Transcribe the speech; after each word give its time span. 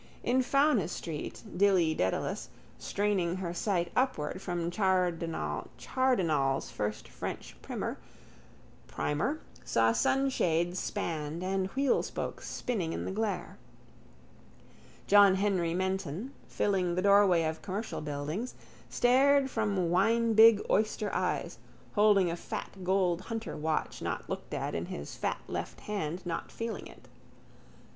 In 0.23 0.41
Fownes's 0.41 0.93
street 0.97 1.43
Dilly 1.55 1.93
Dedalus, 1.93 2.49
straining 2.79 3.35
her 3.35 3.53
sight 3.53 3.91
upward 3.95 4.41
from 4.41 4.71
Chardenal's 4.71 6.71
first 6.71 7.07
French 7.07 7.55
primer, 7.61 7.99
saw 9.63 9.91
sunshades 9.91 10.79
spanned 10.79 11.43
and 11.43 11.69
wheelspokes 11.75 12.47
spinning 12.49 12.93
in 12.93 13.05
the 13.05 13.11
glare. 13.11 13.59
John 15.05 15.35
Henry 15.35 15.75
Menton, 15.75 16.33
filling 16.47 16.95
the 16.95 17.03
doorway 17.03 17.43
of 17.43 17.61
Commercial 17.61 18.01
Buildings, 18.01 18.55
stared 18.89 19.51
from 19.51 19.91
winebig 19.91 20.63
oyster 20.71 21.13
eyes, 21.13 21.59
holding 21.93 22.31
a 22.31 22.35
fat 22.35 22.77
gold 22.83 23.21
hunter 23.21 23.55
watch 23.55 24.01
not 24.01 24.27
looked 24.27 24.55
at 24.55 24.73
in 24.73 24.87
his 24.87 25.15
fat 25.15 25.37
left 25.47 25.81
hand 25.81 26.25
not 26.25 26.51
feeling 26.51 26.87
it. 26.87 27.07